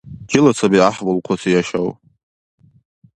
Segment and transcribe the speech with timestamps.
[0.29, 1.87] Чила саби гӀяхӀбулхъуси яшав?